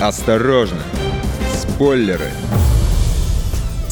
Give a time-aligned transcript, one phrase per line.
[0.00, 0.80] Осторожно!
[1.52, 2.30] Спойлеры!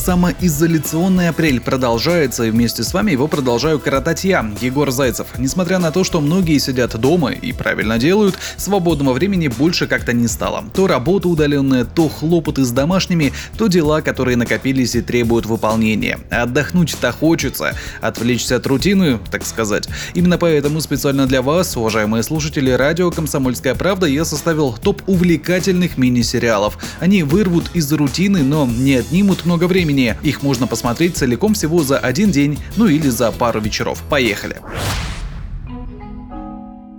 [0.07, 5.27] Самоизоляционный апрель продолжается, и вместе с вами его продолжаю коротать я, Егор Зайцев.
[5.37, 10.29] Несмотря на то, что многие сидят дома и правильно делают, свободного времени больше как-то не
[10.29, 10.63] стало.
[10.73, 16.21] То работа удаленная, то хлопоты с домашними, то дела, которые накопились и требуют выполнения.
[16.31, 19.89] Отдохнуть-то хочется, отвлечься от рутины, так сказать.
[20.15, 26.79] Именно поэтому специально для вас, уважаемые слушатели радио «Комсомольская правда», я составил топ увлекательных мини-сериалов.
[27.01, 31.99] Они вырвут из рутины, но не отнимут много времени Их можно посмотреть целиком всего за
[31.99, 34.03] один день, ну или за пару вечеров.
[34.09, 34.57] Поехали!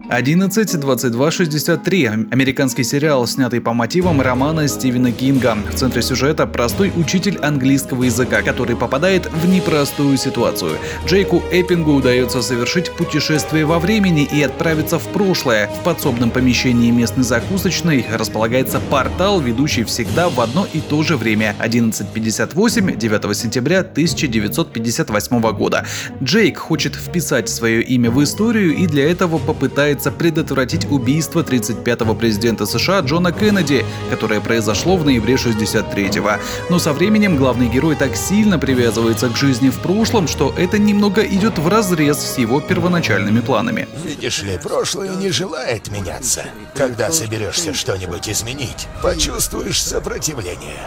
[0.10, 2.06] 11, 22, 63.
[2.32, 5.58] Американский сериал, снятый по мотивам романа Стивена Кинга.
[5.70, 10.78] В центре сюжета простой учитель английского языка, который попадает в непростую ситуацию.
[11.06, 15.68] Джейку Эппингу удается совершить путешествие во времени и отправиться в прошлое.
[15.68, 21.54] В подсобном помещении местной закусочной располагается портал, ведущий всегда в одно и то же время
[21.60, 25.86] 11.58 9 сентября 1958 года.
[26.24, 32.14] Джейк хочет вписать свое имя в историю и для этого попытается пытается предотвратить убийство 35-го
[32.14, 36.40] президента США Джона Кеннеди, которое произошло в ноябре 63-го.
[36.70, 41.24] Но со временем главный герой так сильно привязывается к жизни в прошлом, что это немного
[41.24, 43.88] идет в разрез с его первоначальными планами.
[44.06, 46.46] Видишь ли, прошлое не желает меняться.
[46.76, 50.84] Когда соберешься что-нибудь изменить, почувствуешь сопротивление.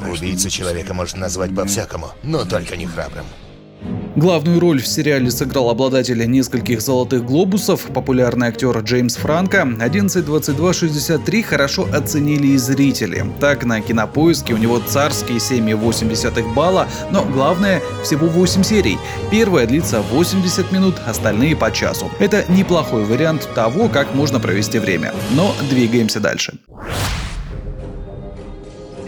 [0.00, 3.26] Убийца человека можно назвать по-всякому, но только не храбрым.
[4.18, 9.58] Главную роль в сериале сыграл обладатель нескольких золотых глобусов, популярный актер Джеймс Франко.
[9.58, 13.24] 11.22.63 хорошо оценили и зрители.
[13.38, 18.98] Так, на кинопоиске у него царские 7,8 балла, но главное, всего 8 серий.
[19.30, 22.10] Первая длится 80 минут, остальные по часу.
[22.18, 25.14] Это неплохой вариант того, как можно провести время.
[25.30, 26.54] Но двигаемся дальше.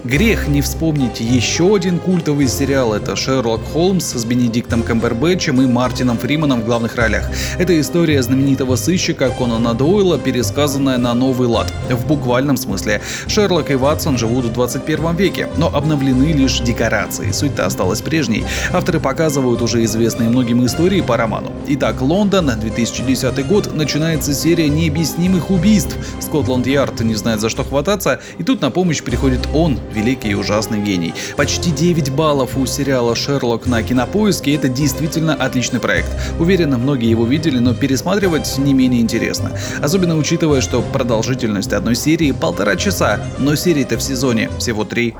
[0.04, 2.94] Грех не вспомнить еще один культовый сериал.
[2.94, 7.30] Это Шерлок Холмс с Бенедиктом Камбербэтчем и Мартином Фриманом в главных ролях.
[7.58, 11.70] Это история знаменитого сыщика Конана Дойла, пересказанная на новый лад.
[11.90, 13.02] В буквальном смысле.
[13.26, 17.30] Шерлок и Ватсон живут в 21 веке, но обновлены лишь декорации.
[17.30, 18.44] Суть-то осталась прежней.
[18.72, 21.52] Авторы показывают уже известные многим истории по роману.
[21.68, 25.94] Итак, Лондон, 2010 год, начинается серия необъяснимых убийств.
[26.20, 30.80] Скотланд-Ярд не знает за что хвататься, и тут на помощь приходит он, великий и ужасный
[30.80, 31.14] гений.
[31.36, 36.10] Почти 9 баллов у сериала «Шерлок» на Кинопоиске— это действительно отличный проект.
[36.38, 39.52] Уверен, многие его видели, но пересматривать не менее интересно.
[39.82, 45.14] Особенно учитывая, что продолжительность одной серии полтора часа, но серий-то в сезоне всего три.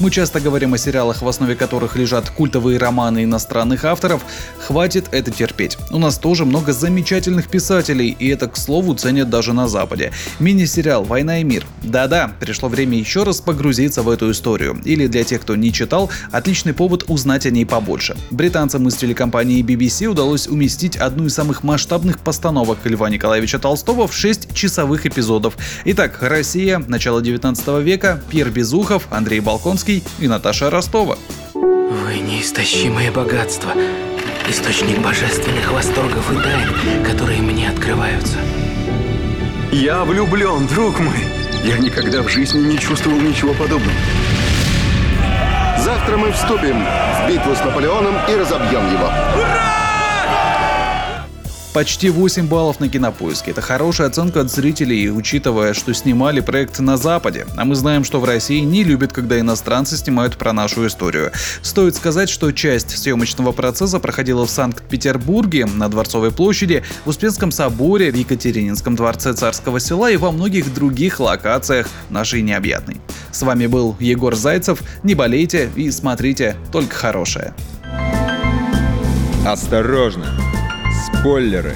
[0.00, 4.22] Мы часто говорим о сериалах, в основе которых лежат культовые романы иностранных авторов.
[4.58, 5.78] Хватит это терпеть.
[5.92, 10.12] У нас тоже много замечательных писателей, и это, к слову, ценят даже на Западе.
[10.40, 11.64] Мини-сериал «Война и мир».
[11.84, 14.80] Да-да, пришло время еще раз погрузиться в эту историю.
[14.84, 18.16] Или для тех, кто не читал, отличный повод узнать о ней побольше.
[18.32, 24.14] Британцам из телекомпании BBC удалось уместить одну из самых масштабных постановок Льва Николаевича Толстого в
[24.14, 25.56] 6 часовых эпизодов.
[25.84, 31.16] Итак, Россия, начало 19 века, Пьер Безухов, Андрей Балконский, Высоцкий и Наташа Ростова.
[31.54, 33.72] Вы неистощимое богатство,
[34.48, 38.38] источник божественных восторгов и тайн, которые мне открываются.
[39.72, 41.18] Я влюблен, друг мой.
[41.64, 43.92] Я никогда в жизни не чувствовал ничего подобного.
[45.78, 49.06] Завтра мы вступим в битву с Наполеоном и разобьем его.
[49.36, 49.83] Ура!
[51.74, 53.50] Почти 8 баллов на кинопоиске.
[53.50, 57.48] Это хорошая оценка от зрителей, учитывая, что снимали проект на Западе.
[57.56, 61.32] А мы знаем, что в России не любят, когда иностранцы снимают про нашу историю.
[61.62, 68.12] Стоит сказать, что часть съемочного процесса проходила в Санкт-Петербурге, на Дворцовой площади, в Успенском соборе,
[68.12, 73.00] в Екатерининском дворце Царского села и во многих других локациях нашей необъятной.
[73.32, 74.78] С вами был Егор Зайцев.
[75.02, 77.52] Не болейте и смотрите только хорошее.
[79.44, 80.43] Осторожно!
[81.04, 81.74] Спойлеры.